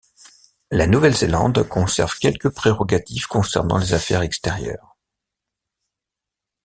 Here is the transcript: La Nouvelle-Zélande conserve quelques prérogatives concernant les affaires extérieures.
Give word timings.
La 0.71 0.87
Nouvelle-Zélande 0.87 1.61
conserve 1.61 2.17
quelques 2.17 2.49
prérogatives 2.49 3.27
concernant 3.27 3.77
les 3.77 3.93
affaires 3.93 4.23
extérieures. 4.23 4.97